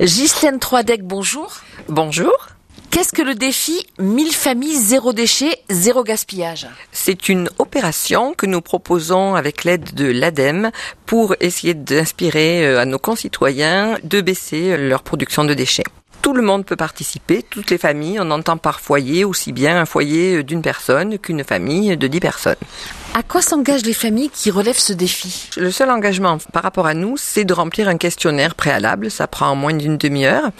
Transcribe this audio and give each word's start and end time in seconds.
Ghislaine 0.00 0.58
Troidec, 0.58 1.02
bonjour. 1.02 1.60
Bonjour. 1.90 2.32
Qu'est-ce 2.90 3.12
que 3.12 3.20
le 3.20 3.34
défi 3.34 3.86
1000 3.98 4.32
familles 4.32 4.74
zéro 4.74 5.12
déchet, 5.12 5.58
zéro 5.68 6.02
gaspillage? 6.04 6.66
C'est 6.90 7.28
une 7.28 7.50
opération 7.58 8.32
que 8.32 8.46
nous 8.46 8.62
proposons 8.62 9.34
avec 9.34 9.62
l'aide 9.62 9.92
de 9.92 10.06
l'ADEME 10.06 10.70
pour 11.04 11.34
essayer 11.40 11.74
d'inspirer 11.74 12.64
euh, 12.64 12.80
à 12.80 12.86
nos 12.86 12.98
concitoyens 12.98 13.98
de 14.02 14.22
baisser 14.22 14.78
leur 14.78 15.02
production 15.02 15.44
de 15.44 15.52
déchets. 15.52 15.84
Tout 16.22 16.32
le 16.32 16.40
monde 16.40 16.64
peut 16.64 16.76
participer, 16.76 17.42
toutes 17.42 17.70
les 17.70 17.76
familles. 17.76 18.20
On 18.20 18.30
entend 18.30 18.56
par 18.56 18.80
foyer 18.80 19.26
aussi 19.26 19.52
bien 19.52 19.78
un 19.78 19.86
foyer 19.86 20.42
d'une 20.42 20.62
personne 20.62 21.18
qu'une 21.18 21.44
famille 21.44 21.94
de 21.98 22.06
dix 22.06 22.20
personnes. 22.20 22.56
À 23.12 23.24
quoi 23.24 23.42
s'engagent 23.42 23.84
les 23.84 23.92
familles 23.92 24.30
qui 24.30 24.52
relèvent 24.52 24.78
ce 24.78 24.92
défi? 24.92 25.50
Le 25.56 25.72
seul 25.72 25.90
engagement 25.90 26.38
par 26.52 26.62
rapport 26.62 26.86
à 26.86 26.94
nous, 26.94 27.16
c'est 27.16 27.44
de 27.44 27.52
remplir 27.52 27.88
un 27.88 27.96
questionnaire 27.96 28.54
préalable. 28.54 29.10
Ça 29.10 29.26
prend 29.26 29.56
moins 29.56 29.74
d'une 29.74 29.98
demi-heure. 29.98 30.50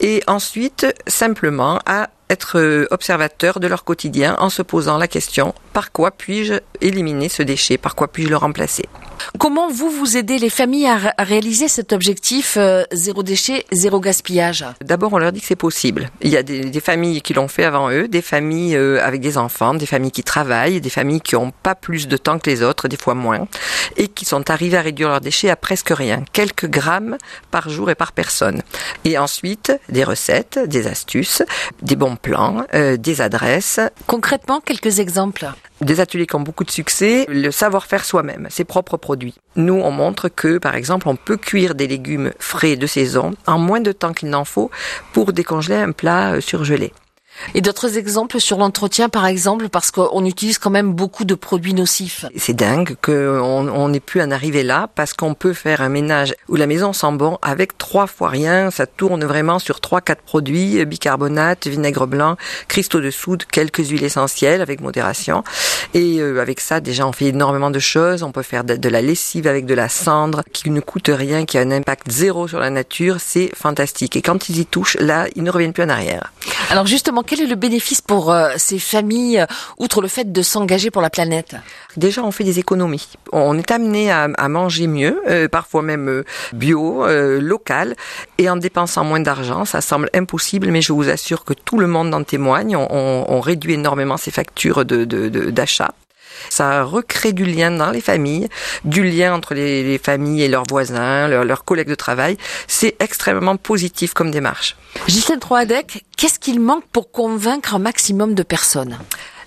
Et 0.00 0.22
ensuite, 0.26 0.86
simplement, 1.06 1.80
à 1.86 2.10
être 2.28 2.86
observateur 2.90 3.58
de 3.58 3.66
leur 3.68 3.84
quotidien 3.84 4.36
en 4.38 4.50
se 4.50 4.60
posant 4.60 4.98
la 4.98 5.08
question 5.08 5.54
par 5.72 5.92
quoi 5.92 6.10
puis-je 6.10 6.54
éliminer 6.82 7.30
ce 7.30 7.42
déchet, 7.42 7.78
par 7.78 7.94
quoi 7.94 8.08
puis-je 8.08 8.28
le 8.28 8.36
remplacer? 8.36 8.84
Comment 9.38 9.70
vous 9.70 9.90
vous 9.90 10.16
aidez 10.16 10.38
les 10.38 10.50
familles 10.50 10.86
à, 10.86 11.12
réaliser 11.18 11.68
cet 11.68 11.92
objectif 11.92 12.56
euh, 12.56 12.84
zéro 12.92 13.22
déchet, 13.22 13.64
zéro 13.72 14.00
gaspillage? 14.00 14.64
D'abord, 14.82 15.12
on 15.12 15.18
leur 15.18 15.32
dit 15.32 15.40
que 15.40 15.46
c'est 15.46 15.56
possible. 15.56 16.10
Il 16.20 16.30
y 16.30 16.36
a 16.36 16.42
des, 16.42 16.70
des 16.70 16.80
familles 16.80 17.22
qui 17.22 17.34
l'ont 17.34 17.48
fait 17.48 17.64
avant 17.64 17.90
eux, 17.90 18.08
des 18.08 18.22
familles 18.22 18.76
euh, 18.76 19.04
avec 19.04 19.20
des 19.20 19.38
enfants, 19.38 19.74
des 19.74 19.86
familles 19.86 20.12
qui 20.12 20.22
travaillent, 20.22 20.80
des 20.80 20.90
familles 20.90 21.20
qui 21.20 21.34
n'ont 21.34 21.52
pas 21.62 21.74
plus 21.74 22.08
de 22.08 22.16
temps 22.16 22.38
que 22.38 22.48
les 22.48 22.62
autres, 22.62 22.88
des 22.88 22.96
fois 22.96 23.14
moins, 23.14 23.46
et 23.96 24.08
qui 24.08 24.24
sont 24.24 24.50
arrivées 24.50 24.76
à 24.76 24.82
réduire 24.82 25.08
leurs 25.08 25.20
déchets 25.20 25.50
à 25.50 25.56
presque 25.56 25.90
rien, 25.90 26.24
quelques 26.32 26.68
grammes 26.68 27.16
par 27.50 27.68
jour 27.68 27.90
et 27.90 27.94
par 27.94 28.12
personne. 28.12 28.62
Et 29.04 29.18
ensuite, 29.18 29.72
des 29.88 30.04
recettes, 30.04 30.58
des 30.66 30.86
astuces, 30.86 31.42
des 31.82 31.96
bons 31.96 32.16
plans, 32.16 32.64
euh, 32.74 32.96
des 32.96 33.20
adresses. 33.20 33.80
Concrètement, 34.06 34.60
quelques 34.60 34.98
exemples 34.98 35.48
des 35.80 36.00
ateliers 36.00 36.26
qui 36.26 36.36
ont 36.36 36.40
beaucoup 36.40 36.64
de 36.64 36.70
succès, 36.70 37.26
le 37.28 37.50
savoir-faire 37.50 38.04
soi-même, 38.04 38.46
ses 38.50 38.64
propres 38.64 38.96
produits. 38.96 39.34
Nous, 39.56 39.74
on 39.74 39.90
montre 39.90 40.28
que, 40.28 40.58
par 40.58 40.74
exemple, 40.74 41.08
on 41.08 41.16
peut 41.16 41.36
cuire 41.36 41.74
des 41.74 41.86
légumes 41.86 42.32
frais 42.38 42.76
de 42.76 42.86
saison 42.86 43.34
en 43.46 43.58
moins 43.58 43.80
de 43.80 43.92
temps 43.92 44.12
qu'il 44.12 44.30
n'en 44.30 44.44
faut 44.44 44.70
pour 45.12 45.32
décongeler 45.32 45.76
un 45.76 45.92
plat 45.92 46.34
euh, 46.34 46.40
surgelé. 46.40 46.92
Et 47.54 47.60
d'autres 47.60 47.98
exemples 47.98 48.40
sur 48.40 48.58
l'entretien, 48.58 49.08
par 49.08 49.26
exemple, 49.26 49.68
parce 49.68 49.90
qu'on 49.90 50.24
utilise 50.24 50.58
quand 50.58 50.70
même 50.70 50.92
beaucoup 50.92 51.24
de 51.24 51.34
produits 51.34 51.74
nocifs. 51.74 52.24
C'est 52.36 52.54
dingue 52.54 52.96
qu'on 53.02 53.68
on 53.68 53.92
ait 53.92 54.00
pu 54.00 54.20
en 54.20 54.30
arriver 54.30 54.62
là, 54.62 54.88
parce 54.94 55.12
qu'on 55.12 55.34
peut 55.34 55.52
faire 55.52 55.80
un 55.80 55.88
ménage 55.88 56.34
où 56.48 56.56
la 56.56 56.66
maison 56.66 56.92
sent 56.92 57.12
bon 57.12 57.38
avec 57.42 57.76
trois 57.78 58.06
fois 58.06 58.28
rien. 58.28 58.70
Ça 58.70 58.86
tourne 58.86 59.24
vraiment 59.24 59.58
sur 59.58 59.80
trois, 59.80 60.00
quatre 60.00 60.22
produits 60.22 60.84
bicarbonate, 60.84 61.66
vinaigre 61.66 62.06
blanc, 62.06 62.36
cristaux 62.68 63.00
de 63.00 63.10
soude, 63.10 63.44
quelques 63.44 63.88
huiles 63.88 64.04
essentielles 64.04 64.60
avec 64.60 64.80
modération. 64.80 65.44
Et 65.92 66.20
euh, 66.20 66.40
avec 66.40 66.60
ça, 66.60 66.80
déjà, 66.80 67.06
on 67.06 67.12
fait 67.12 67.26
énormément 67.26 67.70
de 67.70 67.78
choses. 67.78 68.22
On 68.22 68.32
peut 68.32 68.42
faire 68.42 68.64
de 68.64 68.88
la 68.88 69.02
lessive 69.02 69.46
avec 69.46 69.66
de 69.66 69.74
la 69.74 69.88
cendre 69.88 70.42
qui 70.52 70.70
ne 70.70 70.80
coûte 70.80 71.10
rien, 71.12 71.44
qui 71.44 71.58
a 71.58 71.60
un 71.60 71.70
impact 71.70 72.10
zéro 72.10 72.48
sur 72.48 72.60
la 72.60 72.70
nature. 72.70 73.16
C'est 73.20 73.50
fantastique. 73.54 74.16
Et 74.16 74.22
quand 74.22 74.48
ils 74.48 74.60
y 74.60 74.66
touchent, 74.66 74.96
là, 75.00 75.26
ils 75.34 75.42
ne 75.42 75.50
reviennent 75.50 75.72
plus 75.72 75.84
en 75.84 75.88
arrière. 75.88 76.32
Alors 76.70 76.86
justement, 76.86 77.22
quel 77.22 77.40
est 77.40 77.46
le 77.46 77.54
bénéfice 77.54 78.00
pour 78.00 78.32
euh, 78.32 78.54
ces 78.56 78.78
familles, 78.78 79.40
euh, 79.40 79.46
outre 79.78 80.00
le 80.00 80.08
fait 80.08 80.32
de 80.32 80.42
s'engager 80.42 80.90
pour 80.90 81.02
la 81.02 81.10
planète? 81.10 81.56
Déjà, 81.96 82.22
on 82.22 82.30
fait 82.30 82.44
des 82.44 82.58
économies. 82.58 83.08
On 83.32 83.56
est 83.58 83.70
amené 83.70 84.10
à, 84.10 84.28
manger 84.48 84.86
mieux, 84.86 85.20
euh, 85.28 85.48
parfois 85.48 85.82
même 85.82 86.24
bio, 86.52 87.06
local, 87.38 87.94
et 88.38 88.48
en 88.48 88.56
dépensant 88.56 89.04
moins 89.04 89.20
d'argent. 89.20 89.64
Ça 89.64 89.80
semble 89.80 90.10
impossible, 90.14 90.70
mais 90.70 90.82
je 90.82 90.92
vous 90.92 91.08
assure 91.08 91.44
que 91.44 91.54
tout 91.54 91.78
le 91.78 91.86
monde 91.86 92.12
en 92.14 92.22
témoigne. 92.22 92.76
On, 92.76 93.40
réduit 93.40 93.74
énormément 93.74 94.16
ses 94.16 94.30
factures 94.30 94.84
d'achat. 94.84 95.88
De, 95.88 96.03
ça 96.50 96.82
recrée 96.82 97.32
du 97.32 97.44
lien 97.44 97.70
dans 97.70 97.90
les 97.90 98.00
familles, 98.00 98.48
du 98.84 99.04
lien 99.04 99.34
entre 99.34 99.54
les, 99.54 99.98
familles 99.98 100.42
et 100.42 100.48
leurs 100.48 100.64
voisins, 100.68 101.28
leurs, 101.28 101.64
collègues 101.64 101.88
de 101.88 101.94
travail. 101.94 102.36
C'est 102.66 102.96
extrêmement 103.00 103.56
positif 103.56 104.14
comme 104.14 104.30
démarche. 104.30 104.76
Gisèle 105.08 105.38
Troadec, 105.38 106.04
qu'est-ce 106.16 106.38
qu'il 106.38 106.60
manque 106.60 106.84
pour 106.92 107.10
convaincre 107.10 107.74
un 107.74 107.78
maximum 107.78 108.34
de 108.34 108.42
personnes? 108.42 108.98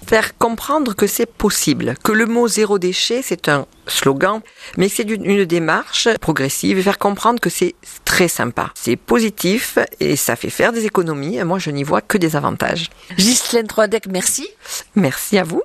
Faire 0.05 0.37
comprendre 0.37 0.95
que 0.95 1.05
c'est 1.05 1.25
possible, 1.25 1.95
que 2.01 2.13
le 2.13 2.27
mot 2.27 2.47
zéro 2.47 2.79
déchet, 2.79 3.21
c'est 3.21 3.49
un 3.49 3.65
slogan, 3.87 4.41
mais 4.77 4.87
c'est 4.87 5.03
une, 5.03 5.43
démarche 5.43 6.07
progressive, 6.21 6.81
faire 6.81 6.97
comprendre 6.97 7.41
que 7.41 7.49
c'est 7.49 7.75
très 8.05 8.29
sympa, 8.29 8.71
c'est 8.73 8.95
positif 8.95 9.77
et 9.99 10.15
ça 10.15 10.35
fait 10.35 10.49
faire 10.49 10.71
des 10.71 10.85
économies. 10.85 11.37
Et 11.37 11.43
moi, 11.43 11.59
je 11.59 11.71
n'y 11.71 11.83
vois 11.83 12.01
que 12.01 12.17
des 12.17 12.37
avantages. 12.37 12.89
Ghislaine 13.17 13.67
Troadec, 13.67 14.07
merci. 14.07 14.47
Merci 14.95 15.37
à 15.37 15.43
vous. 15.43 15.63